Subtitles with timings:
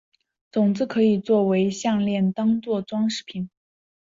[0.49, 3.51] 种子可以作成项炼当作装饰品。